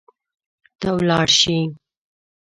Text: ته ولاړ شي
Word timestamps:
ته 0.79 0.89
ولاړ 0.97 1.27
شي 1.39 1.57